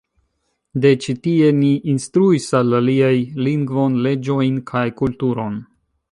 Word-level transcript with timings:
De 0.85 0.91
ĉi 1.01 1.13
tie 1.25 1.49
ni 1.57 1.69
instruis 1.91 2.47
al 2.59 2.77
aliaj 2.79 3.13
lingvon, 3.47 3.99
leĝojn 4.07 4.57
kaj 4.71 4.83
kulturon. 5.03 5.61